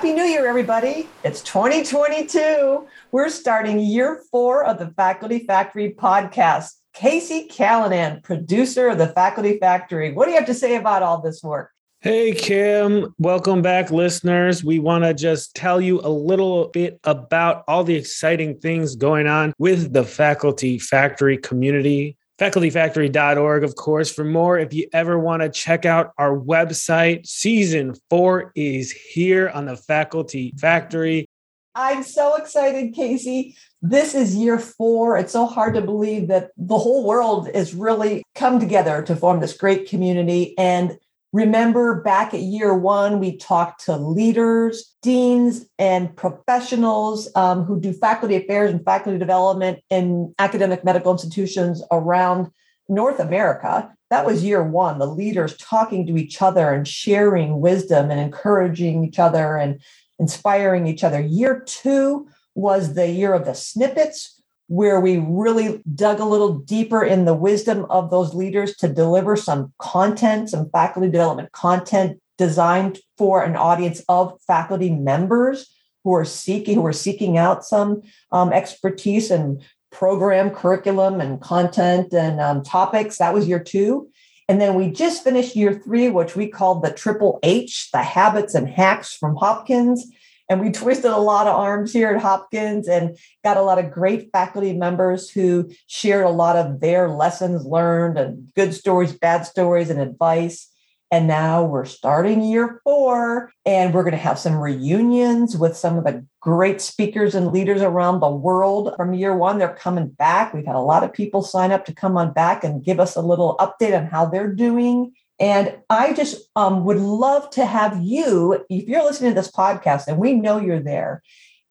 Happy 0.00 0.14
New 0.14 0.24
Year, 0.24 0.46
everybody. 0.46 1.10
It's 1.24 1.42
2022. 1.42 2.86
We're 3.12 3.28
starting 3.28 3.78
year 3.78 4.22
four 4.30 4.64
of 4.64 4.78
the 4.78 4.86
Faculty 4.96 5.40
Factory 5.40 5.92
podcast. 5.92 6.70
Casey 6.94 7.46
Callanan, 7.48 8.22
producer 8.22 8.88
of 8.88 8.96
the 8.96 9.08
Faculty 9.08 9.58
Factory. 9.58 10.10
What 10.14 10.24
do 10.24 10.30
you 10.30 10.38
have 10.38 10.46
to 10.46 10.54
say 10.54 10.76
about 10.76 11.02
all 11.02 11.20
this 11.20 11.42
work? 11.42 11.72
Hey, 12.00 12.32
Kim. 12.32 13.14
Welcome 13.18 13.60
back, 13.60 13.90
listeners. 13.90 14.64
We 14.64 14.78
want 14.78 15.04
to 15.04 15.12
just 15.12 15.54
tell 15.54 15.82
you 15.82 16.00
a 16.00 16.08
little 16.08 16.68
bit 16.68 16.98
about 17.04 17.62
all 17.68 17.84
the 17.84 17.96
exciting 17.96 18.58
things 18.58 18.96
going 18.96 19.26
on 19.26 19.52
with 19.58 19.92
the 19.92 20.04
Faculty 20.04 20.78
Factory 20.78 21.36
community. 21.36 22.16
FacultyFactory.org, 22.40 23.64
of 23.64 23.76
course, 23.76 24.10
for 24.10 24.24
more. 24.24 24.58
If 24.58 24.72
you 24.72 24.88
ever 24.94 25.18
want 25.18 25.42
to 25.42 25.50
check 25.50 25.84
out 25.84 26.12
our 26.16 26.34
website, 26.34 27.26
season 27.26 27.94
four 28.08 28.50
is 28.54 28.90
here 28.92 29.50
on 29.50 29.66
the 29.66 29.76
Faculty 29.76 30.54
Factory. 30.58 31.28
I'm 31.74 32.02
so 32.02 32.36
excited, 32.36 32.94
Casey. 32.94 33.56
This 33.82 34.14
is 34.14 34.34
year 34.34 34.58
four. 34.58 35.18
It's 35.18 35.32
so 35.32 35.44
hard 35.44 35.74
to 35.74 35.82
believe 35.82 36.28
that 36.28 36.50
the 36.56 36.78
whole 36.78 37.06
world 37.06 37.48
has 37.54 37.74
really 37.74 38.22
come 38.34 38.58
together 38.58 39.02
to 39.02 39.14
form 39.14 39.40
this 39.40 39.56
great 39.56 39.88
community. 39.88 40.56
And 40.56 40.98
Remember 41.32 42.02
back 42.02 42.34
at 42.34 42.40
year 42.40 42.74
one, 42.74 43.20
we 43.20 43.36
talked 43.36 43.84
to 43.84 43.96
leaders, 43.96 44.96
deans, 45.00 45.64
and 45.78 46.14
professionals 46.16 47.28
um, 47.36 47.62
who 47.62 47.80
do 47.80 47.92
faculty 47.92 48.34
affairs 48.34 48.72
and 48.72 48.84
faculty 48.84 49.16
development 49.16 49.78
in 49.90 50.34
academic 50.40 50.84
medical 50.84 51.12
institutions 51.12 51.84
around 51.92 52.50
North 52.88 53.20
America. 53.20 53.94
That 54.10 54.26
was 54.26 54.42
year 54.42 54.64
one, 54.64 54.98
the 54.98 55.06
leaders 55.06 55.56
talking 55.56 56.04
to 56.08 56.16
each 56.16 56.42
other 56.42 56.72
and 56.72 56.86
sharing 56.86 57.60
wisdom 57.60 58.10
and 58.10 58.18
encouraging 58.18 59.04
each 59.04 59.20
other 59.20 59.56
and 59.56 59.80
inspiring 60.18 60.88
each 60.88 61.04
other. 61.04 61.20
Year 61.20 61.62
two 61.64 62.26
was 62.56 62.94
the 62.94 63.08
year 63.08 63.32
of 63.34 63.44
the 63.44 63.54
snippets, 63.54 64.39
where 64.70 65.00
we 65.00 65.18
really 65.18 65.82
dug 65.96 66.20
a 66.20 66.24
little 66.24 66.54
deeper 66.54 67.02
in 67.02 67.24
the 67.24 67.34
wisdom 67.34 67.84
of 67.90 68.08
those 68.08 68.34
leaders 68.34 68.76
to 68.76 68.86
deliver 68.86 69.34
some 69.34 69.72
content, 69.80 70.48
some 70.48 70.70
faculty 70.70 71.10
development 71.10 71.50
content 71.50 72.20
designed 72.38 73.00
for 73.18 73.42
an 73.42 73.56
audience 73.56 74.00
of 74.08 74.40
faculty 74.46 74.88
members 74.88 75.74
who 76.04 76.14
are 76.14 76.24
seeking 76.24 76.76
who 76.76 76.86
are 76.86 76.92
seeking 76.92 77.36
out 77.36 77.64
some 77.64 78.00
um, 78.30 78.52
expertise 78.52 79.28
and 79.28 79.60
program 79.90 80.50
curriculum 80.50 81.20
and 81.20 81.40
content 81.40 82.14
and 82.14 82.40
um, 82.40 82.62
topics. 82.62 83.18
That 83.18 83.34
was 83.34 83.48
year 83.48 83.58
two. 83.58 84.08
And 84.48 84.60
then 84.60 84.76
we 84.76 84.88
just 84.92 85.24
finished 85.24 85.56
year 85.56 85.80
three, 85.84 86.10
which 86.10 86.36
we 86.36 86.46
called 86.46 86.84
the 86.84 86.92
triple 86.92 87.40
H, 87.42 87.88
the 87.92 88.04
habits 88.04 88.54
and 88.54 88.68
hacks 88.68 89.16
from 89.16 89.34
Hopkins. 89.34 90.06
And 90.50 90.60
we 90.60 90.72
twisted 90.72 91.12
a 91.12 91.16
lot 91.16 91.46
of 91.46 91.54
arms 91.54 91.92
here 91.92 92.10
at 92.10 92.20
Hopkins 92.20 92.88
and 92.88 93.16
got 93.44 93.56
a 93.56 93.62
lot 93.62 93.78
of 93.78 93.92
great 93.92 94.30
faculty 94.32 94.72
members 94.72 95.30
who 95.30 95.70
shared 95.86 96.26
a 96.26 96.30
lot 96.30 96.56
of 96.56 96.80
their 96.80 97.08
lessons 97.08 97.64
learned 97.64 98.18
and 98.18 98.52
good 98.56 98.74
stories, 98.74 99.12
bad 99.12 99.46
stories, 99.46 99.90
and 99.90 100.00
advice. 100.00 100.66
And 101.12 101.28
now 101.28 101.64
we're 101.64 101.84
starting 101.84 102.42
year 102.42 102.80
four, 102.84 103.52
and 103.64 103.94
we're 103.94 104.02
going 104.02 104.12
to 104.12 104.18
have 104.18 104.38
some 104.38 104.56
reunions 104.56 105.56
with 105.56 105.76
some 105.76 105.98
of 105.98 106.04
the 106.04 106.24
great 106.40 106.80
speakers 106.80 107.34
and 107.34 107.52
leaders 107.52 107.80
around 107.80 108.18
the 108.18 108.30
world 108.30 108.94
from 108.96 109.14
year 109.14 109.36
one. 109.36 109.58
They're 109.58 109.74
coming 109.74 110.08
back. 110.08 110.52
We've 110.52 110.66
had 110.66 110.76
a 110.76 110.80
lot 110.80 111.04
of 111.04 111.12
people 111.12 111.42
sign 111.42 111.70
up 111.70 111.84
to 111.84 111.94
come 111.94 112.16
on 112.16 112.32
back 112.32 112.64
and 112.64 112.84
give 112.84 112.98
us 112.98 113.14
a 113.14 113.22
little 113.22 113.56
update 113.58 113.96
on 113.96 114.06
how 114.06 114.26
they're 114.26 114.52
doing. 114.52 115.12
And 115.40 115.78
I 115.88 116.12
just 116.12 116.48
um, 116.54 116.84
would 116.84 116.98
love 116.98 117.48
to 117.50 117.64
have 117.64 118.02
you, 118.02 118.64
if 118.68 118.86
you're 118.86 119.02
listening 119.02 119.30
to 119.30 119.34
this 119.34 119.50
podcast 119.50 120.06
and 120.06 120.18
we 120.18 120.34
know 120.34 120.60
you're 120.60 120.82
there 120.82 121.22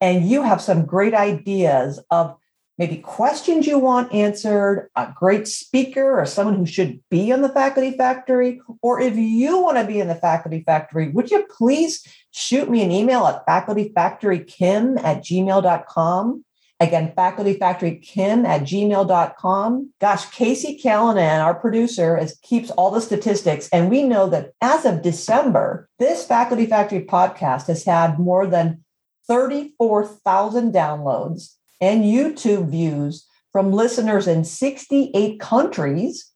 and 0.02 0.28
you 0.28 0.42
have 0.42 0.60
some 0.60 0.86
great 0.86 1.14
ideas 1.14 2.04
of 2.10 2.36
maybe 2.80 2.98
questions 2.98 3.68
you 3.68 3.78
want 3.78 4.12
answered, 4.12 4.90
a 4.96 5.14
great 5.14 5.48
speaker 5.48 6.20
or 6.20 6.26
someone 6.26 6.56
who 6.56 6.66
should 6.66 7.00
be 7.12 7.30
in 7.30 7.44
the 7.44 7.50
faculty 7.50 7.96
factory, 7.96 8.60
or 8.82 9.00
if 9.00 9.16
you 9.16 9.60
want 9.60 9.78
to 9.78 9.86
be 9.86 10.00
in 10.00 10.08
the 10.08 10.16
faculty 10.16 10.64
factory, 10.66 11.10
would 11.10 11.30
you 11.30 11.46
please 11.56 12.08
shoot 12.32 12.70
me 12.70 12.82
an 12.82 12.92
email 12.92 13.28
at 13.28 13.46
facultyfactorykim 13.46 15.04
at 15.04 15.22
gmail.com? 15.22 16.46
Again, 16.82 17.12
facultyfactorykim 17.18 18.48
at 18.48 18.62
gmail.com. 18.62 19.94
Gosh, 20.00 20.26
Casey 20.32 20.78
Callanan, 20.78 21.42
our 21.42 21.54
producer, 21.54 22.18
is, 22.18 22.40
keeps 22.42 22.72
all 22.72 22.90
the 22.90 23.02
statistics. 23.02 23.68
And 23.74 23.90
we 23.90 24.04
know 24.04 24.30
that 24.30 24.54
as 24.62 24.86
of 24.86 25.02
December, 25.02 25.90
this 26.00 26.26
Faculty 26.26 26.66
Factory 26.66 27.04
podcast 27.04 27.68
has 27.68 27.84
had 27.84 28.18
more 28.18 28.48
than 28.48 28.86
34,000 29.28 30.74
downloads 30.74 31.56
and 31.82 32.06
YouTube 32.06 32.70
views 32.70 33.28
from 33.52 33.74
listeners 33.74 34.28
in 34.28 34.46
68 34.46 35.40
countries 35.40 36.32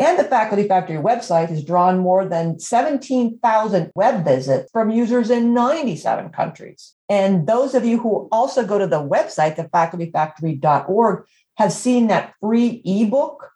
and 0.00 0.18
the 0.18 0.24
Faculty 0.24 0.66
Factory 0.66 0.96
website 0.96 1.50
has 1.50 1.62
drawn 1.62 1.98
more 1.98 2.24
than 2.24 2.58
17,000 2.58 3.92
web 3.94 4.24
visits 4.24 4.70
from 4.72 4.90
users 4.90 5.28
in 5.28 5.52
97 5.52 6.30
countries. 6.30 6.94
And 7.10 7.46
those 7.46 7.74
of 7.74 7.84
you 7.84 7.98
who 7.98 8.26
also 8.32 8.64
go 8.66 8.78
to 8.78 8.86
the 8.86 9.06
website, 9.06 9.56
the 9.56 9.64
facultyfactory.org, 9.64 11.26
have 11.58 11.72
seen 11.74 12.06
that 12.06 12.32
free 12.40 12.80
ebook. 12.86 13.50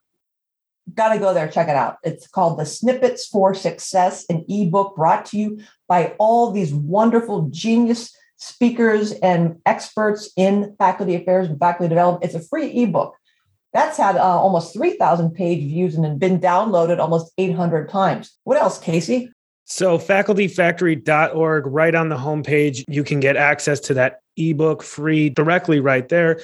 Got 0.93 1.15
to 1.15 1.19
go 1.19 1.32
there, 1.32 1.49
check 1.49 1.69
it 1.69 1.77
out. 1.77 1.97
It's 2.05 2.27
called 2.27 2.59
The 2.59 2.66
Snippets 2.66 3.26
for 3.26 3.55
Success, 3.55 4.26
an 4.28 4.44
ebook 4.47 4.97
brought 4.97 5.25
to 5.26 5.38
you 5.38 5.61
by 5.88 6.15
all 6.19 6.50
these 6.50 6.75
wonderful 6.75 7.49
genius 7.49 8.15
speakers 8.37 9.12
and 9.12 9.56
experts 9.65 10.31
in 10.37 10.76
faculty 10.78 11.15
affairs 11.15 11.49
and 11.49 11.59
faculty 11.59 11.88
development. 11.88 12.22
It's 12.22 12.34
a 12.34 12.47
free 12.47 12.71
ebook. 12.82 13.16
That's 13.75 13.99
had 13.99 14.17
uh, 14.17 14.23
almost 14.23 14.73
3,000 14.73 15.33
page 15.33 15.59
views 15.59 15.97
and 15.97 16.19
been 16.19 16.41
downloaded 16.41 17.01
almost 17.01 17.33
800 17.37 17.89
times. 17.89 18.33
What 18.45 18.57
else, 18.57 18.79
Casey? 18.79 19.31
So, 19.65 19.99
facultyfactory.org, 19.99 21.67
right 21.67 21.95
on 21.95 22.09
the 22.09 22.17
homepage, 22.17 22.85
you 22.89 23.03
can 23.03 23.19
get 23.19 23.37
access 23.37 23.81
to 23.81 23.95
that 23.95 24.21
ebook 24.37 24.83
free 24.83 25.29
directly 25.29 25.81
right 25.81 26.09
there. 26.09 26.41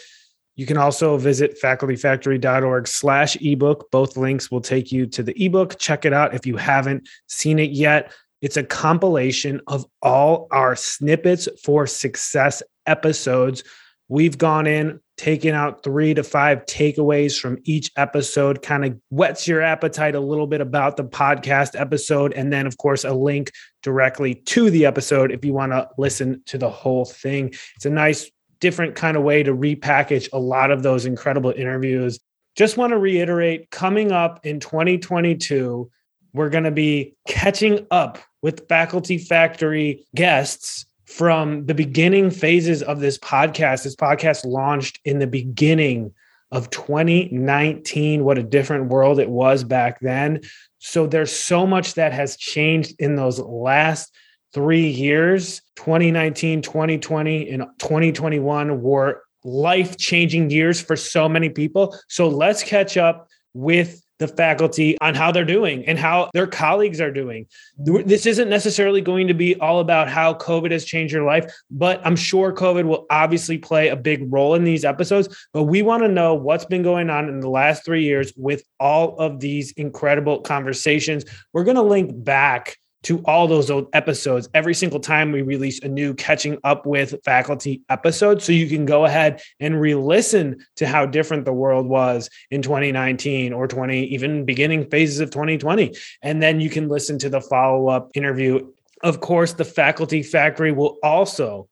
You 0.57 0.67
can 0.67 0.77
also 0.77 1.17
visit 1.17 1.61
facultyfactory.org 1.63 2.89
slash 2.89 3.37
ebook. 3.41 3.91
Both 3.91 4.17
links 4.17 4.51
will 4.51 4.61
take 4.61 4.91
you 4.91 5.07
to 5.07 5.23
the 5.23 5.35
ebook. 5.43 5.79
Check 5.79 6.05
it 6.05 6.13
out 6.13 6.35
if 6.35 6.47
you 6.47 6.57
haven't 6.57 7.09
seen 7.29 7.59
it 7.59 7.71
yet. 7.71 8.13
It's 8.43 8.57
a 8.57 8.65
compilation 8.65 9.61
of 9.69 9.87
all 10.03 10.49
our 10.51 10.75
snippets 10.75 11.49
for 11.63 11.87
success 11.87 12.63
episodes. 12.87 13.63
We've 14.09 14.37
gone 14.37 14.67
in, 14.67 15.01
taking 15.21 15.51
out 15.51 15.83
three 15.85 16.15
to 16.15 16.25
five 16.25 16.65
takeaways 16.65 17.39
from 17.39 17.59
each 17.65 17.91
episode, 17.99 18.63
kind 18.63 18.87
of 18.87 18.99
whets 19.11 19.47
your 19.47 19.61
appetite 19.61 20.15
a 20.15 20.21
little 20.21 20.47
bit 20.47 20.63
about 20.63 20.97
the 20.97 21.05
podcast 21.05 21.79
episode. 21.79 22.33
And 22.33 22.51
then, 22.51 22.67
of 22.67 22.79
course, 22.79 23.05
a 23.05 23.13
link 23.13 23.53
directly 23.83 24.35
to 24.35 24.71
the 24.71 24.87
episode 24.87 25.31
if 25.31 25.45
you 25.45 25.53
want 25.53 25.73
to 25.73 25.87
listen 25.99 26.43
to 26.47 26.57
the 26.57 26.71
whole 26.71 27.05
thing. 27.05 27.53
It's 27.77 27.85
a 27.85 27.91
nice, 27.91 28.31
different 28.61 28.95
kind 28.95 29.15
of 29.15 29.23
way 29.23 29.43
to 29.43 29.55
repackage 29.55 30.31
a 30.33 30.39
lot 30.39 30.71
of 30.71 30.83
those 30.83 31.05
incredible 31.05 31.53
interviews. 31.55 32.19
Just 32.57 32.79
want 32.79 32.93
to 32.93 32.99
reiterate 32.99 33.71
coming 33.71 34.13
up 34.13 34.47
in 34.47 34.59
2022, 34.59 35.91
we're 36.33 36.49
going 36.49 36.65
to 36.65 36.71
be 36.71 37.15
catching 37.29 37.87
up 37.91 38.19
with 38.41 38.67
Faculty 38.69 39.19
Factory 39.19 40.07
guests 40.17 40.87
from 41.11 41.67
the 41.67 41.75
beginning 41.75 42.31
phases 42.31 42.85
of 42.85 43.01
this 43.01 43.19
podcast. 43.19 43.83
This 43.83 43.97
podcast 43.97 44.45
launched 44.45 45.01
in 45.05 45.19
the 45.19 45.27
beginning 45.27 46.13
of 46.53 46.71
2019. 46.71 48.23
What 48.25 48.39
a 48.39 48.45
different 48.45 48.87
world 48.87 49.19
it 49.19 49.29
was 49.29 49.65
back 49.65 49.99
then. 50.01 50.41
So 50.79 51.09
there's 51.09 51.33
so 51.33 51.67
much 51.67 51.95
that 51.95 52.13
has 52.13 52.37
changed 52.37 52.95
in 53.01 53.17
those 53.17 53.41
last 53.41 54.15
three 54.55 54.87
years 54.87 55.61
2019, 55.77 56.63
2020, 56.63 57.51
and 57.51 57.65
2021 57.79 58.81
were 58.81 59.23
life 59.43 59.97
changing 59.97 60.51
years 60.51 60.81
for 60.81 60.95
so 60.95 61.29
many 61.29 61.49
people. 61.49 61.99
So 62.09 62.29
let's 62.29 62.63
catch 62.63 62.97
up 62.97 63.27
with 63.53 64.01
the 64.21 64.29
faculty 64.29 64.97
on 65.01 65.15
how 65.15 65.33
they're 65.33 65.45
doing 65.45 65.85
and 65.87 65.99
how 65.99 66.31
their 66.35 66.47
colleagues 66.47 67.01
are 67.01 67.11
doing. 67.11 67.47
This 67.79 68.27
isn't 68.27 68.49
necessarily 68.49 69.01
going 69.01 69.27
to 69.29 69.35
be 69.35 69.57
all 69.57 69.81
about 69.81 70.09
how 70.09 70.35
COVID 70.35 70.71
has 70.71 70.85
changed 70.85 71.13
your 71.13 71.25
life, 71.25 71.53
but 71.71 72.01
I'm 72.05 72.17
sure 72.17 72.53
COVID 72.53 72.85
will 72.85 73.07
obviously 73.11 73.59
play 73.59 73.89
a 73.89 73.97
big 73.97 74.31
role 74.33 74.55
in 74.55 74.63
these 74.63 74.85
episodes. 74.85 75.49
But 75.53 75.65
we 75.65 75.81
want 75.83 76.03
to 76.03 76.09
know 76.09 76.35
what's 76.35 76.67
been 76.67 76.83
going 76.83 77.11
on 77.11 77.29
in 77.29 77.41
the 77.41 77.49
last 77.49 77.85
three 77.85 78.05
years 78.05 78.33
with 78.37 78.63
all 78.79 79.19
of 79.19 79.41
these 79.41 79.73
incredible 79.73 80.43
conversations. 80.43 81.25
We're 81.55 81.65
going 81.65 81.77
to 81.77 81.83
link 81.83 82.11
back 82.13 82.77
to 83.03 83.21
all 83.25 83.49
those 83.49 83.71
old 83.71 83.89
episodes 83.93 84.49
every 84.55 84.75
single 84.75 85.01
time 85.01 85.33
we 85.33 85.43
release 85.43 85.81
a 85.81 85.89
new 85.89 86.13
catching 86.15 86.59
up 86.65 86.87
with 86.87 87.15
faculty 87.25 87.83
episode. 87.89 88.43
So 88.43 88.53
you 88.53 88.69
can 88.69 88.85
go 88.85 89.05
ahead 89.05 89.43
and 89.59 89.81
re 89.81 89.95
listen 89.95 90.65
to 90.77 90.87
how 90.87 91.07
different 91.07 91.45
the 91.45 91.53
world 91.53 91.87
was 91.87 92.29
in 92.51 92.63
2019 92.63 93.53
or 93.53 93.67
20, 93.67 94.05
even 94.05 94.45
beginning 94.45 94.91
phases 94.91 95.21
of 95.21 95.31
2020. 95.31 95.95
And 96.23 96.43
then 96.43 96.61
you 96.61 96.71
can 96.71 96.89
listen 96.89 97.19
to 97.21 97.31
the 97.31 97.41
follow 97.41 97.89
up 97.89 98.11
interview 98.15 98.71
Of 99.03 99.21
course, 99.21 99.55
the 99.55 99.65
Faculty 99.65 100.23
Factory 100.23 100.73
will 100.73 100.99
also 101.03 101.69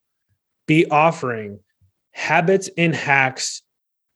be 0.67 0.87
offering 0.87 1.61
habits 2.13 2.71
and 2.77 2.95
hacks 2.95 3.63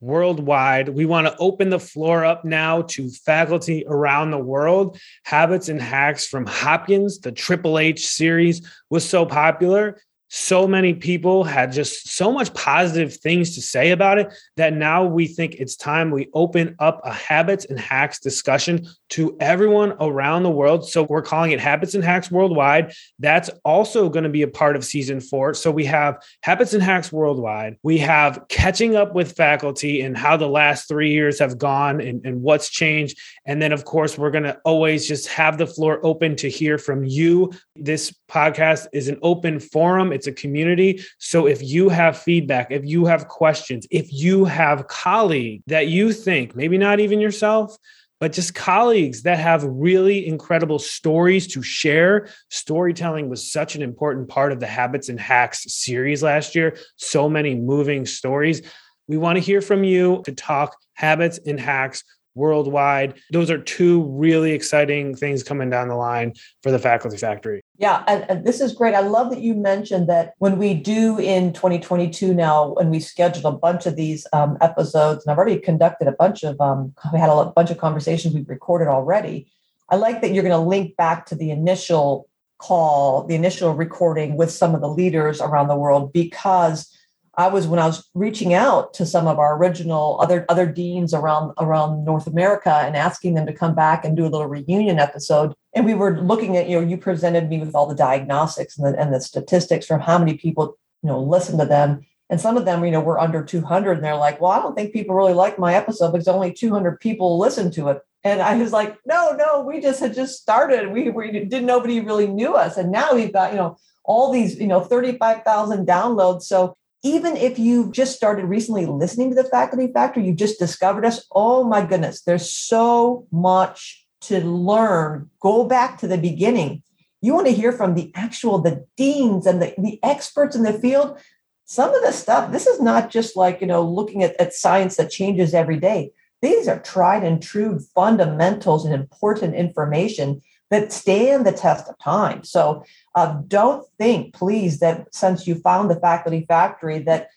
worldwide. 0.03 0.89
We 0.89 1.07
want 1.07 1.29
to 1.29 1.37
open 1.39 1.71
the 1.71 1.81
floor 1.81 2.25
up 2.25 2.45
now 2.45 2.83
to 2.83 3.09
faculty 3.09 3.85
around 3.87 4.31
the 4.31 4.39
world. 4.39 4.99
Habits 5.25 5.69
and 5.69 5.81
hacks 5.81 6.27
from 6.27 6.45
Hopkins, 6.45 7.21
the 7.21 7.33
Triple 7.33 7.79
H 7.79 8.07
series 8.07 8.69
was 8.91 9.09
so 9.09 9.25
popular 9.25 9.99
so 10.35 10.67
many 10.67 10.95
people 10.95 11.45
had 11.45 11.73
just 11.73 12.09
so 12.09 12.33
much 12.33 12.55
positive 12.55 13.15
things 13.15 13.55
to 13.55 13.61
say 13.61 13.91
about 13.91 14.17
it 14.17 14.33
that 14.57 14.73
now 14.73 15.05
we 15.05 15.27
think 15.27 15.57
it's 15.57 15.77
time 15.77 16.11
we 16.11 16.31
open 16.33 16.75
up 16.79 17.03
a 17.05 17.13
habits 17.13 17.67
and 17.67 17.79
hacks 17.79 18.19
discussion 18.19 18.89
to 19.11 19.37
everyone 19.41 19.93
around 20.01 20.43
the 20.43 20.51
world. 20.51 20.89
So 20.89 21.03
we're 21.03 21.21
calling 21.21 21.51
it 21.51 21.61
Habits 21.61 21.95
and 21.95 22.03
Hacks 22.03 22.31
Worldwide. 22.31 22.95
That's 23.19 23.51
also 23.63 24.09
going 24.09 24.23
to 24.23 24.31
be 24.31 24.41
a 24.41 24.49
part 24.49 24.75
of 24.75 24.87
season 24.87 25.21
four. 25.21 25.53
So 25.53 25.71
we 25.71 25.85
have 25.85 26.17
Habits 26.43 26.73
and 26.73 26.83
Hacks 26.83 27.13
Worldwide. 27.13 27.77
We 27.83 27.99
have 27.99 28.43
catching 28.49 28.97
up 28.97 29.15
with 29.15 29.37
faculty 29.37 30.01
and 30.01 30.17
how 30.17 30.39
the 30.39 30.49
last 30.49 30.89
three 30.89 31.11
years 31.11 31.39
have 31.41 31.59
gone 31.59 32.01
and, 32.01 32.25
and 32.25 32.41
what's 32.41 32.71
changed. 32.71 33.19
And 33.45 33.61
then, 33.61 33.71
of 33.73 33.85
course, 33.85 34.17
we're 34.17 34.31
going 34.31 34.45
to 34.45 34.59
always 34.65 35.07
just 35.07 35.29
have 35.29 35.59
the 35.59 35.67
floor 35.67 36.01
open 36.03 36.35
to 36.37 36.49
hear 36.49 36.79
from 36.79 37.05
you. 37.05 37.53
This 37.77 38.15
podcast 38.31 38.87
is 38.95 39.09
an 39.09 39.19
open 39.21 39.61
forum. 39.61 40.11
It's 40.11 40.22
a 40.27 40.33
community. 40.33 41.03
So 41.19 41.47
if 41.47 41.63
you 41.63 41.89
have 41.89 42.19
feedback, 42.19 42.71
if 42.71 42.85
you 42.85 43.07
have 43.07 43.29
questions, 43.29 43.87
if 43.91 44.13
you 44.13 44.45
have 44.45 44.89
colleagues 44.89 45.65
that 45.67 45.89
you 45.89 46.13
think, 46.13 46.57
maybe 46.57 46.79
not 46.79 47.01
even 47.01 47.21
yourself, 47.21 47.77
but 48.23 48.33
just 48.33 48.55
colleagues 48.55 49.23
that 49.23 49.39
have 49.39 49.65
really 49.65 50.29
incredible 50.29 50.79
stories 50.79 51.49
to 51.49 51.61
share. 51.61 52.29
Storytelling 52.51 53.29
was 53.29 53.51
such 53.51 53.75
an 53.75 53.83
important 53.83 54.29
part 54.29 54.53
of 54.53 54.61
the 54.61 54.67
Habits 54.67 55.09
and 55.09 55.19
Hacks 55.19 55.65
series 55.75 56.23
last 56.23 56.55
year. 56.55 56.77
So 56.95 57.29
many 57.29 57.57
moving 57.57 58.07
stories. 58.07 58.63
We 59.09 59.17
want 59.17 59.39
to 59.39 59.43
hear 59.43 59.61
from 59.61 59.83
you 59.83 60.23
to 60.25 60.33
talk 60.33 60.77
habits 60.95 61.41
and 61.45 61.59
hacks 61.59 62.05
worldwide. 62.35 63.15
Those 63.31 63.51
are 63.51 63.59
two 63.59 64.05
really 64.05 64.53
exciting 64.53 65.15
things 65.15 65.43
coming 65.43 65.71
down 65.71 65.89
the 65.89 65.97
line 65.97 66.35
for 66.63 66.71
the 66.71 66.79
Faculty 66.79 67.17
Factory. 67.17 67.63
Yeah, 67.79 68.05
and, 68.07 68.25
and, 68.31 68.47
this 68.47 68.61
is 68.61 68.73
great. 68.73 68.95
I 68.95 69.01
love 69.01 69.31
that 69.31 69.41
you 69.41 69.55
mentioned 69.55 70.09
that 70.09 70.35
when 70.39 70.59
we 70.59 70.75
do 70.75 71.19
in 71.19 71.53
2022 71.53 72.33
now, 72.33 72.75
when 72.75 72.91
we 72.91 73.01
scheduled 73.01 73.45
a 73.45 73.57
bunch 73.57 73.87
of 73.87 73.97
these 73.97 74.27
um, 74.33 74.57
episodes, 74.61 75.25
and 75.25 75.33
I've 75.33 75.39
already 75.39 75.59
conducted 75.59 76.09
a 76.09 76.13
bunch 76.13 76.43
of, 76.45 76.61
um, 76.61 76.95
we 77.13 77.19
had 77.19 77.31
a 77.31 77.47
bunch 77.47 77.71
of 77.71 77.79
conversations 77.79 78.35
we've 78.35 78.49
recorded 78.49 78.89
already. 78.89 79.49
I 79.89 79.97
like 79.97 80.23
that 80.23 80.33
you're 80.33 80.45
going 80.45 80.53
to 80.53 80.69
link 80.69 80.97
back 80.97 81.27
to 81.27 81.35
the 81.35 81.51
initial 81.51 82.29
call, 82.59 83.25
the 83.25 83.35
initial 83.35 83.75
recording 83.75 84.37
with 84.37 84.51
some 84.51 84.75
of 84.75 84.81
the 84.81 84.89
leaders 84.89 85.41
around 85.41 85.69
the 85.69 85.77
world 85.77 86.13
because 86.13 86.89
I 87.37 87.49
was 87.49 87.67
when 87.67 87.79
I 87.79 87.87
was 87.87 88.09
reaching 88.15 88.53
out 88.53 88.93
to 88.95 89.07
some 89.07 89.27
of 89.27 89.39
our 89.39 89.57
original 89.57 90.19
other 90.21 90.45
other 90.49 90.67
deans 90.67 91.15
around 91.15 91.53
around 91.59 92.05
North 92.05 92.27
America 92.27 92.71
and 92.71 92.95
asking 92.95 93.35
them 93.35 93.47
to 93.47 93.55
come 93.55 93.75
back 93.75 94.05
and 94.05 94.17
do 94.17 94.25
a 94.25 94.29
little 94.29 94.47
reunion 94.47 94.99
episode. 94.99 95.55
And 95.75 95.87
we 95.87 95.95
were 95.95 96.21
looking 96.21 96.57
at, 96.59 96.69
you 96.69 96.79
know, 96.79 96.87
you 96.87 96.99
presented 96.99 97.49
me 97.49 97.59
with 97.59 97.75
all 97.75 97.87
the 97.87 97.95
diagnostics 97.95 98.77
and 98.77 98.87
the, 98.87 99.01
and 99.01 99.15
the 99.15 99.21
statistics 99.21 99.87
from 99.87 100.01
how 100.01 100.19
many 100.19 100.35
people, 100.35 100.77
you 101.03 101.09
know, 101.09 101.23
listen 101.23 101.59
to 101.59 101.65
them. 101.65 102.05
And 102.29 102.41
some 102.41 102.57
of 102.59 102.67
them, 102.67 102.85
you 102.85 102.91
know, 102.91 103.01
were 103.01 103.19
under 103.19 103.43
200. 103.43 103.93
And 103.93 104.05
they're 104.05 104.17
like, 104.17 104.41
well, 104.41 104.53
I 104.53 104.61
don't 104.61 104.75
think 104.75 104.93
people 104.93 105.15
really 105.15 105.35
like 105.35 105.59
my 105.59 105.75
episode 105.75 106.13
because 106.13 106.29
only 106.29 106.53
200 106.53 107.01
people 107.01 107.39
listen 107.39 107.71
to 107.73 107.89
it. 107.89 108.03
And 108.25 108.41
I 108.41 108.57
was 108.57 108.73
like, 108.73 108.97
no, 109.07 109.33
no, 109.33 109.63
we 109.63 109.81
just 109.81 110.01
had 110.01 110.15
just 110.15 110.41
started. 110.41 110.93
We, 110.93 111.11
we 111.11 111.33
didn't, 111.33 111.67
nobody 111.67 112.01
really 112.01 112.27
knew 112.27 112.55
us. 112.55 112.77
And 112.77 112.93
now 112.93 113.15
we've 113.15 113.33
got, 113.33 113.53
you 113.53 113.59
know, 113.59 113.79
all 114.05 114.33
these, 114.33 114.59
you 114.59 114.67
know, 114.67 114.81
35,000 114.81 115.87
downloads. 115.87 116.43
So 116.43 116.77
even 117.03 117.37
if 117.37 117.59
you've 117.59 117.93
just 117.93 118.17
started 118.17 118.45
recently 118.45 118.87
listening 118.87 119.31
to 119.31 119.35
the 119.35 119.49
faculty 119.49 119.93
factory, 119.93 120.25
you've 120.25 120.37
just 120.37 120.59
discovered 120.59 121.05
us. 121.05 121.27
Oh 121.33 121.65
my 121.65 121.85
goodness, 121.85 122.23
there's 122.23 122.51
so 122.51 123.27
much 123.33 124.07
to 124.23 124.41
learn. 124.41 125.31
Go 125.41 125.65
back 125.65 125.99
to 125.99 126.07
the 126.07 126.19
beginning. 126.19 126.83
You 127.21 127.35
want 127.35 127.47
to 127.49 127.53
hear 127.53 127.73
from 127.73 127.95
the 127.95 128.13
actual 128.15 128.59
the 128.59 128.87
deans 128.97 129.47
and 129.47 129.61
the, 129.61 129.75
the 129.79 129.99
experts 130.03 130.55
in 130.55 130.63
the 130.63 130.73
field. 130.73 131.19
Some 131.65 131.95
of 131.95 132.03
the 132.03 132.13
stuff, 132.13 132.53
this 132.53 132.67
is 132.67 132.81
not 132.81 133.11
just 133.11 133.37
like, 133.37 133.61
you 133.61 133.67
know, 133.67 133.83
looking 133.83 134.23
at, 134.23 134.41
at 134.41 134.53
science 134.53 134.97
that 134.97 135.11
changes 135.11 135.55
every 135.55 135.79
day. 135.79 136.13
These 136.41 136.67
are 136.69 136.81
tried 136.81 137.25
and 137.25 137.41
true 137.43 137.81
fundamentals 137.95 138.85
and 138.85 138.95
important 138.95 139.55
information 139.55 140.43
that 140.73 140.91
stand 140.91 141.47
the 141.47 141.53
test 141.53 141.87
of 141.87 141.99
time. 141.99 142.43
So 142.45 142.83
uh, 143.15 143.41
don't 143.47 143.87
think, 143.99 144.33
please, 144.33 144.81
that 144.81 145.15
since 145.15 145.47
you 145.47 145.55
found 145.57 145.91
the 145.91 146.01
faculty 146.01 146.47
factory, 146.49 146.99
that 147.01 147.29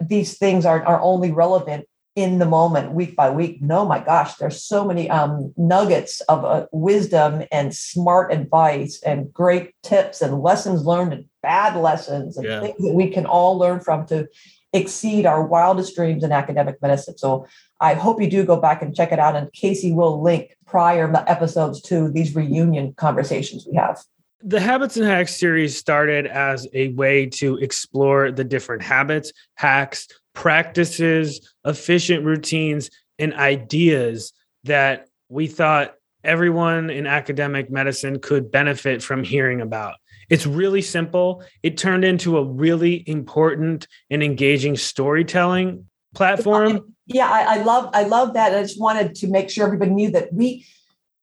these 0.00 0.36
things 0.36 0.66
are, 0.66 0.84
are 0.84 1.00
only 1.00 1.30
relevant 1.30 1.86
in 2.16 2.40
the 2.40 2.46
moment, 2.46 2.92
week 2.92 3.14
by 3.14 3.30
week. 3.30 3.62
No, 3.62 3.84
my 3.84 4.00
gosh, 4.00 4.34
there's 4.34 4.60
so 4.62 4.84
many 4.84 5.08
um, 5.08 5.54
nuggets 5.56 6.20
of 6.22 6.44
uh, 6.44 6.66
wisdom 6.72 7.44
and 7.52 7.74
smart 7.74 8.32
advice 8.32 9.00
and 9.06 9.32
great 9.32 9.72
tips 9.84 10.20
and 10.20 10.42
lessons 10.42 10.84
learned 10.84 11.12
and 11.12 11.24
bad 11.44 11.76
lessons 11.80 12.36
and 12.36 12.46
yeah. 12.46 12.60
things 12.60 12.82
that 12.82 12.94
we 12.94 13.08
can 13.08 13.24
all 13.24 13.56
learn 13.56 13.78
from 13.80 14.04
to 14.06 14.26
exceed 14.72 15.26
our 15.26 15.46
wildest 15.46 15.94
dreams 15.94 16.24
in 16.24 16.32
academic 16.32 16.82
medicine. 16.82 17.16
So 17.16 17.46
I 17.80 17.94
hope 17.94 18.20
you 18.20 18.28
do 18.28 18.44
go 18.44 18.60
back 18.60 18.82
and 18.82 18.94
check 18.94 19.12
it 19.12 19.18
out. 19.18 19.36
And 19.36 19.52
Casey 19.52 19.92
will 19.92 20.22
link 20.22 20.56
prior 20.66 21.12
episodes 21.26 21.80
to 21.82 22.10
these 22.10 22.34
reunion 22.34 22.92
conversations 22.94 23.66
we 23.68 23.76
have. 23.76 24.02
The 24.42 24.60
Habits 24.60 24.96
and 24.96 25.06
Hacks 25.06 25.36
series 25.36 25.76
started 25.76 26.26
as 26.26 26.66
a 26.72 26.88
way 26.94 27.26
to 27.26 27.56
explore 27.58 28.32
the 28.32 28.44
different 28.44 28.82
habits, 28.82 29.32
hacks, 29.54 30.08
practices, 30.34 31.46
efficient 31.64 32.24
routines, 32.24 32.90
and 33.18 33.34
ideas 33.34 34.32
that 34.64 35.08
we 35.28 35.46
thought 35.46 35.94
everyone 36.24 36.90
in 36.90 37.06
academic 37.06 37.70
medicine 37.70 38.18
could 38.18 38.50
benefit 38.50 39.02
from 39.02 39.24
hearing 39.24 39.60
about. 39.60 39.96
It's 40.30 40.46
really 40.46 40.82
simple. 40.82 41.42
It 41.62 41.76
turned 41.76 42.04
into 42.04 42.38
a 42.38 42.44
really 42.44 43.04
important 43.06 43.88
and 44.10 44.22
engaging 44.22 44.76
storytelling 44.76 45.86
platform. 46.14 46.94
Yeah, 47.12 47.28
I, 47.28 47.56
I 47.58 47.62
love 47.62 47.90
I 47.92 48.04
love 48.04 48.34
that. 48.34 48.54
I 48.54 48.62
just 48.62 48.80
wanted 48.80 49.16
to 49.16 49.28
make 49.28 49.50
sure 49.50 49.66
everybody 49.66 49.90
knew 49.90 50.10
that 50.12 50.32
we 50.32 50.64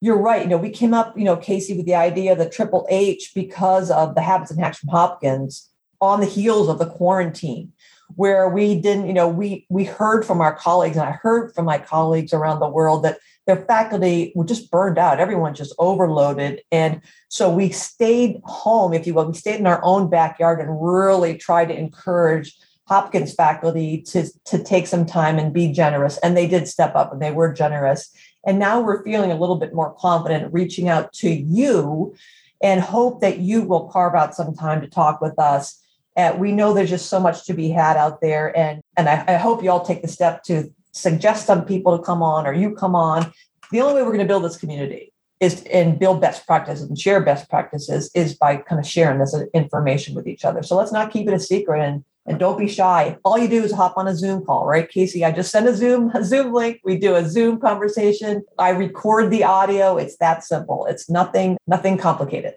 you're 0.01 0.17
right. 0.22 0.44
You 0.44 0.50
know, 0.50 0.58
we 0.58 0.70
came 0.70 0.94
up, 0.94 1.17
you 1.17 1.24
know, 1.24 1.38
Casey, 1.38 1.75
with 1.75 1.86
the 1.86 1.96
idea 1.96 2.34
of 2.34 2.38
the 2.38 2.50
triple 2.50 2.86
H 2.89 3.32
because 3.34 3.89
of 3.89 4.13
the 4.13 4.22
habits 4.22 4.51
and 4.51 4.60
hacks 4.60 4.79
from 4.79 4.89
Hopkins 4.89 5.70
on 6.01 6.20
the 6.20 6.25
heels 6.27 6.67
of 6.70 6.77
the 6.77 6.86
quarantine, 6.86 7.72
where 8.15 8.50
we 8.50 8.79
didn't, 8.79 9.08
you 9.08 9.13
know, 9.13 9.29
we 9.29 9.65
we 9.70 9.86
heard 9.86 10.25
from 10.25 10.41
our 10.41 10.53
colleagues, 10.53 10.98
and 10.98 11.08
I 11.08 11.13
heard 11.13 11.56
from 11.56 11.65
my 11.65 11.77
colleagues 11.77 12.34
around 12.34 12.60
the 12.60 12.70
world 12.70 13.03
that 13.06 13.20
their 13.48 13.63
faculty 13.65 14.34
were 14.36 14.44
just 14.44 14.70
burned 14.70 14.98
out. 14.98 15.22
Everyone 15.22 15.56
just 15.56 15.74
overloaded. 15.79 16.62
And 16.70 17.01
so 17.29 17.50
we 17.50 17.70
stayed 17.70 18.41
home, 18.44 18.94
if 18.94 19.08
you 19.08 19.13
will. 19.13 19.25
We 19.25 19.36
stayed 19.36 19.62
in 19.62 19.65
our 19.67 19.79
own 19.84 20.10
backyard 20.10 20.60
and 20.60 20.70
really 20.82 21.38
tried 21.38 21.70
to 21.70 21.77
encourage 21.77 22.58
Hopkins 22.88 23.34
faculty 23.34 24.01
to, 24.01 24.29
to 24.46 24.63
take 24.63 24.88
some 24.88 25.06
time 25.06 25.38
and 25.38 25.53
be 25.53 25.72
generous. 25.72 26.17
And 26.20 26.38
they 26.38 26.48
did 26.48 26.67
step 26.67 26.96
up 26.96 27.12
and 27.12 27.22
they 27.22 27.32
were 27.32 27.51
generous. 27.51 28.10
And 28.46 28.60
now 28.60 28.79
we're 28.79 29.03
feeling 29.03 29.32
a 29.32 29.38
little 29.38 29.58
bit 29.58 29.74
more 29.74 29.94
confident 30.00 30.53
reaching 30.53 30.88
out 30.88 31.12
to 31.13 31.29
you 31.29 32.15
and 32.62 32.79
hope 32.79 33.22
that 33.22 33.39
you 33.39 33.63
will 33.63 33.89
carve 33.89 34.15
out 34.15 34.36
some 34.36 34.56
time 34.56 34.82
to 34.82 34.88
talk 34.88 35.20
with 35.20 35.38
us. 35.38 35.84
And 36.15 36.39
we 36.39 36.51
know 36.51 36.74
there's 36.74 36.89
just 36.89 37.10
so 37.10 37.20
much 37.20 37.46
to 37.46 37.53
be 37.53 37.70
had 37.70 37.98
out 37.98 38.22
there. 38.22 38.58
And, 38.58 38.82
and 38.96 39.10
I, 39.10 39.24
I 39.27 39.34
hope 39.34 39.63
you 39.63 39.70
all 39.70 39.86
take 39.86 40.01
the 40.01 40.08
step 40.08 40.44
to 40.44 40.74
suggest 40.94 41.46
some 41.46 41.65
people 41.65 41.98
to 41.98 42.03
come 42.03 42.24
on 42.24 42.48
or 42.48 42.53
you 42.53 42.74
come 42.74 42.96
on. 42.96 43.34
The 43.72 43.82
only 43.82 43.96
way 43.96 44.01
we're 44.03 44.13
going 44.13 44.20
to 44.20 44.25
build 44.25 44.46
this 44.46 44.58
community 44.58 45.13
is 45.39 45.62
and 45.72 46.00
build 46.00 46.20
best 46.22 46.48
practices 46.48 46.88
and 46.88 46.98
share 46.98 47.22
best 47.22 47.50
practices 47.50 48.10
is 48.15 48.36
by 48.36 48.56
kind 48.56 48.79
of 48.79 48.88
sharing 48.88 49.20
this 49.20 49.36
information 49.53 50.15
with 50.15 50.27
each 50.27 50.46
other. 50.46 50.63
So 50.63 50.75
let's 50.75 50.91
not 50.91 51.12
keep 51.12 51.27
it 51.27 51.34
a 51.34 51.39
secret 51.39 51.82
and 51.82 52.03
and 52.28 52.38
don't 52.38 52.60
be 52.60 52.68
shy. 52.68 53.18
All 53.24 53.38
you 53.38 53.48
do 53.48 53.64
is 53.64 53.72
hop 53.72 53.98
on 53.98 54.08
a 54.08 54.16
Zoom 54.16 54.46
call, 54.46 54.66
right, 54.66 54.88
Casey? 54.88 55.24
I 55.24 55.32
just 55.32 55.50
send 55.50 55.68
a 55.68 55.76
Zoom 55.76 56.12
a 56.14 56.24
Zoom 56.24 56.54
link. 56.54 56.82
We 56.84 56.98
do 56.98 57.16
a 57.16 57.28
Zoom 57.28 57.60
conversation. 57.60 58.44
I 58.60 58.70
record 58.70 59.32
the 59.32 59.44
audio. 59.44 59.98
It's 59.98 60.18
that 60.18 60.44
simple. 60.44 60.86
It's 60.86 61.10
nothing 61.10 61.58
nothing 61.66 61.98
complicated. 61.98 62.56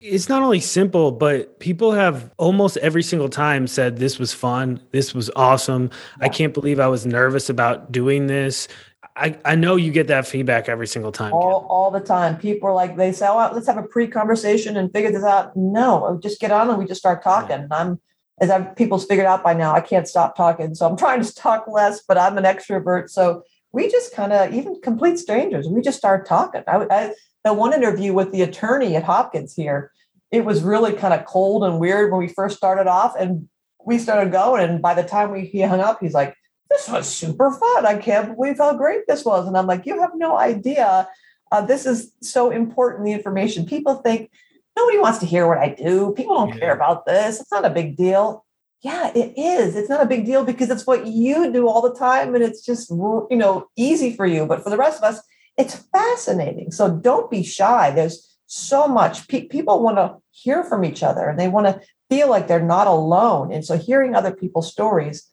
It's 0.00 0.28
not 0.28 0.42
only 0.42 0.60
simple, 0.60 1.10
but 1.10 1.58
people 1.58 1.92
have 1.92 2.30
almost 2.36 2.76
every 2.78 3.02
single 3.02 3.30
time 3.30 3.66
said 3.66 3.96
this 3.96 4.18
was 4.18 4.32
fun. 4.32 4.80
This 4.92 5.14
was 5.14 5.30
awesome. 5.34 5.90
Yeah. 6.18 6.26
I 6.26 6.28
can't 6.28 6.52
believe 6.52 6.78
I 6.78 6.86
was 6.88 7.06
nervous 7.06 7.48
about 7.48 7.92
doing 7.92 8.26
this. 8.26 8.68
I, 9.16 9.38
I 9.46 9.54
know 9.54 9.76
you 9.76 9.90
get 9.92 10.08
that 10.08 10.26
feedback 10.26 10.68
every 10.68 10.86
single 10.86 11.12
time. 11.12 11.32
All, 11.32 11.66
all 11.70 11.90
the 11.90 12.00
time. 12.00 12.36
People 12.36 12.68
are 12.68 12.74
like, 12.74 12.96
they 12.98 13.12
say, 13.12 13.26
oh, 13.26 13.50
let's 13.54 13.66
have 13.66 13.78
a 13.78 13.84
pre 13.84 14.06
conversation 14.06 14.76
and 14.76 14.92
figure 14.92 15.10
this 15.10 15.24
out. 15.24 15.56
No, 15.56 16.20
just 16.22 16.40
get 16.40 16.50
on 16.50 16.68
and 16.68 16.78
we 16.78 16.84
just 16.84 17.00
start 17.00 17.22
talking. 17.22 17.60
Yeah. 17.60 17.66
I'm 17.70 17.98
as 18.40 18.50
I've 18.50 18.76
people's 18.76 19.06
figured 19.06 19.26
out 19.26 19.42
by 19.42 19.54
now, 19.54 19.74
I 19.74 19.80
can't 19.80 20.06
stop 20.06 20.36
talking. 20.36 20.74
So 20.74 20.88
I'm 20.88 20.96
trying 20.96 21.22
to 21.22 21.34
talk 21.34 21.66
less, 21.68 22.02
but 22.06 22.18
I'm 22.18 22.36
an 22.36 22.44
extrovert. 22.44 23.08
So 23.10 23.42
we 23.72 23.90
just 23.90 24.14
kind 24.14 24.32
of, 24.32 24.52
even 24.52 24.80
complete 24.82 25.18
strangers, 25.18 25.66
we 25.68 25.80
just 25.80 25.98
start 25.98 26.26
talking. 26.26 26.62
I, 26.66 26.86
I, 26.90 27.14
the 27.44 27.54
one 27.54 27.72
interview 27.72 28.12
with 28.12 28.32
the 28.32 28.42
attorney 28.42 28.96
at 28.96 29.04
Hopkins 29.04 29.54
here, 29.54 29.90
it 30.30 30.44
was 30.44 30.62
really 30.62 30.92
kind 30.92 31.14
of 31.14 31.24
cold 31.24 31.64
and 31.64 31.78
weird 31.78 32.10
when 32.10 32.20
we 32.20 32.28
first 32.28 32.56
started 32.56 32.86
off. 32.86 33.14
And 33.18 33.48
we 33.86 33.98
started 33.98 34.32
going. 34.32 34.68
And 34.68 34.82
by 34.82 34.94
the 34.94 35.04
time 35.04 35.30
we 35.30 35.46
he 35.46 35.62
hung 35.62 35.80
up, 35.80 36.00
he's 36.00 36.12
like, 36.12 36.34
this 36.68 36.88
was 36.88 37.08
super 37.08 37.52
fun. 37.52 37.86
I 37.86 37.96
can't 37.96 38.34
believe 38.34 38.58
how 38.58 38.76
great 38.76 39.02
this 39.06 39.24
was. 39.24 39.46
And 39.46 39.56
I'm 39.56 39.68
like, 39.68 39.86
you 39.86 40.00
have 40.00 40.10
no 40.16 40.36
idea. 40.36 41.08
Uh, 41.52 41.64
this 41.64 41.86
is 41.86 42.12
so 42.20 42.50
important, 42.50 43.04
the 43.04 43.12
information. 43.12 43.64
People 43.64 43.94
think 43.94 44.30
nobody 44.76 44.98
wants 44.98 45.18
to 45.18 45.26
hear 45.26 45.46
what 45.46 45.58
I 45.58 45.70
do. 45.70 46.12
People 46.16 46.36
don't 46.36 46.50
yeah. 46.50 46.58
care 46.58 46.74
about 46.74 47.06
this. 47.06 47.40
It's 47.40 47.50
not 47.50 47.64
a 47.64 47.70
big 47.70 47.96
deal. 47.96 48.44
Yeah, 48.82 49.10
it 49.14 49.32
is. 49.36 49.74
It's 49.74 49.88
not 49.88 50.02
a 50.02 50.06
big 50.06 50.26
deal 50.26 50.44
because 50.44 50.70
it's 50.70 50.86
what 50.86 51.06
you 51.06 51.50
do 51.52 51.66
all 51.66 51.82
the 51.82 51.94
time 51.94 52.34
and 52.34 52.44
it's 52.44 52.64
just, 52.64 52.90
you 52.90 53.26
know, 53.30 53.66
easy 53.76 54.14
for 54.14 54.26
you. 54.26 54.46
But 54.46 54.62
for 54.62 54.70
the 54.70 54.76
rest 54.76 54.98
of 54.98 55.04
us, 55.04 55.22
it's 55.56 55.74
fascinating. 55.92 56.70
So 56.70 56.94
don't 56.94 57.30
be 57.30 57.42
shy. 57.42 57.90
There's 57.90 58.38
so 58.46 58.86
much. 58.86 59.26
Pe- 59.28 59.48
people 59.48 59.82
want 59.82 59.96
to 59.96 60.16
hear 60.30 60.62
from 60.62 60.84
each 60.84 61.02
other 61.02 61.28
and 61.28 61.38
they 61.38 61.48
want 61.48 61.66
to 61.66 61.80
feel 62.10 62.28
like 62.28 62.46
they're 62.46 62.60
not 62.60 62.86
alone. 62.86 63.50
And 63.50 63.64
so 63.64 63.78
hearing 63.78 64.14
other 64.14 64.34
people's 64.34 64.70
stories, 64.70 65.28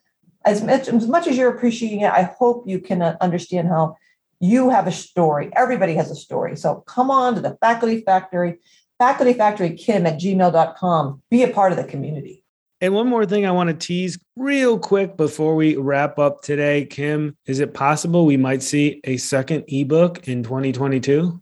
as 0.46 0.64
much, 0.64 0.88
as 0.88 1.08
much 1.08 1.28
as 1.28 1.38
you're 1.38 1.54
appreciating 1.54 2.02
it, 2.02 2.12
I 2.12 2.24
hope 2.24 2.64
you 2.66 2.80
can 2.80 3.02
uh, 3.02 3.18
understand 3.22 3.68
how 3.68 3.98
you 4.40 4.70
have 4.70 4.88
a 4.88 4.92
story. 4.92 5.50
Everybody 5.56 5.96
has 5.96 6.12
a 6.12 6.16
story. 6.16 6.58
So 6.58 6.84
come 6.88 7.12
on 7.12 7.36
to 7.36 7.42
the 7.42 7.58
Faculty 7.62 8.02
Factory, 8.02 8.60
Faculty 9.04 9.34
Factory 9.34 9.76
Kim 9.76 10.06
at 10.06 10.18
gmail.com. 10.18 11.22
Be 11.30 11.44
a 11.44 11.50
part 11.50 11.74
of 11.74 11.78
the 11.78 11.84
community. 11.84 12.42
And 12.80 12.94
one 12.94 13.10
more 13.10 13.26
thing 13.26 13.46
I 13.46 13.52
want 13.52 13.68
to 13.68 13.74
tease 13.74 14.18
real 14.38 14.80
quick 14.80 15.18
before 15.18 15.56
we 15.56 15.76
wrap 15.76 16.18
up 16.18 16.42
today, 16.42 16.86
Kim, 16.86 17.36
is 17.46 17.60
it 17.60 17.74
possible 17.74 18.26
we 18.26 18.38
might 18.38 18.64
see 18.64 19.02
a 19.04 19.18
second 19.18 19.66
ebook 19.68 20.26
in 20.30 20.42
2022? 20.42 21.38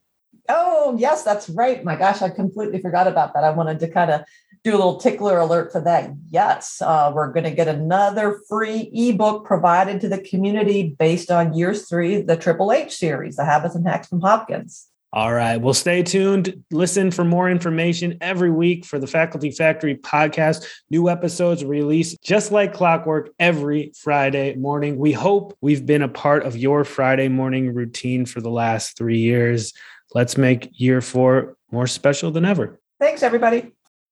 Oh, 0.49 0.97
yes, 0.97 1.21
that's 1.21 1.49
right. 1.49 1.83
My 1.83 1.95
gosh, 1.95 2.23
I 2.23 2.29
completely 2.29 2.81
forgot 2.81 3.05
about 3.05 3.35
that. 3.35 3.43
I 3.43 3.51
wanted 3.51 3.79
to 3.81 3.87
kind 3.87 4.09
of 4.09 4.21
do 4.63 4.71
a 4.71 4.77
little 4.77 4.97
tickler 4.97 5.37
alert 5.37 5.71
for 5.71 5.81
that. 5.81 6.11
Yes, 6.31 6.81
uh, 6.81 7.11
we're 7.13 7.31
going 7.31 7.43
to 7.43 7.51
get 7.51 7.67
another 7.67 8.39
free 8.49 8.89
ebook 8.91 9.45
provided 9.45 10.01
to 10.01 10.09
the 10.09 10.21
community 10.23 10.95
based 10.97 11.29
on 11.29 11.53
years 11.53 11.87
three, 11.87 12.23
the 12.23 12.37
Triple 12.37 12.71
H 12.71 12.95
series, 12.95 13.35
the 13.35 13.45
Habits 13.45 13.75
and 13.75 13.87
Hacks 13.87 14.07
from 14.07 14.21
Hopkins. 14.21 14.87
All 15.13 15.33
right. 15.33 15.57
Well, 15.57 15.73
stay 15.73 16.03
tuned. 16.03 16.63
Listen 16.71 17.11
for 17.11 17.25
more 17.25 17.49
information 17.49 18.17
every 18.21 18.49
week 18.49 18.85
for 18.85 18.97
the 18.97 19.07
Faculty 19.07 19.51
Factory 19.51 19.97
podcast. 19.97 20.65
New 20.89 21.09
episodes 21.09 21.65
released 21.65 22.23
just 22.23 22.53
like 22.53 22.73
clockwork 22.73 23.29
every 23.37 23.91
Friday 24.01 24.55
morning. 24.55 24.97
We 24.97 25.11
hope 25.11 25.57
we've 25.59 25.85
been 25.85 26.01
a 26.01 26.07
part 26.07 26.45
of 26.45 26.55
your 26.55 26.85
Friday 26.85 27.27
morning 27.27 27.73
routine 27.73 28.25
for 28.25 28.39
the 28.39 28.49
last 28.49 28.97
three 28.97 29.19
years. 29.19 29.73
Let's 30.13 30.37
make 30.37 30.69
year 30.79 31.01
four 31.01 31.57
more 31.71 31.87
special 31.87 32.31
than 32.31 32.45
ever. 32.45 32.79
Thanks, 32.97 33.21
everybody. 33.21 33.73